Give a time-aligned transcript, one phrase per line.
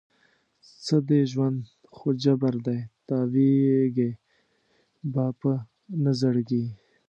[0.85, 1.57] څه دی ژوند؟
[1.95, 4.11] خو جبر دی، تاویږې
[5.13, 5.51] به په
[6.03, 6.63] نه زړګي